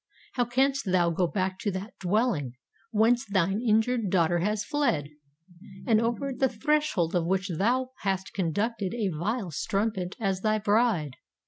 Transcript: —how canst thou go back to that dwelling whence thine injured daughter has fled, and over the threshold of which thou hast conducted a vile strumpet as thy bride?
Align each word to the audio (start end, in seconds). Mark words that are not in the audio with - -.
—how 0.33 0.43
canst 0.45 0.85
thou 0.91 1.11
go 1.11 1.27
back 1.27 1.59
to 1.59 1.69
that 1.69 1.93
dwelling 1.99 2.53
whence 2.89 3.23
thine 3.23 3.61
injured 3.61 4.09
daughter 4.09 4.39
has 4.39 4.63
fled, 4.65 5.09
and 5.85 6.01
over 6.01 6.33
the 6.33 6.49
threshold 6.49 7.13
of 7.13 7.27
which 7.27 7.49
thou 7.55 7.91
hast 7.99 8.33
conducted 8.33 8.95
a 8.95 9.09
vile 9.09 9.51
strumpet 9.51 10.15
as 10.19 10.41
thy 10.41 10.57
bride? 10.57 11.17